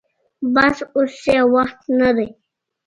[0.53, 2.27] بس اوس يې وخت نه دې.